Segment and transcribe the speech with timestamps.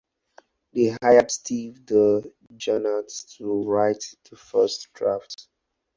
[0.73, 2.23] They hired Steve De
[2.57, 5.47] Jarnatt to write the first draft.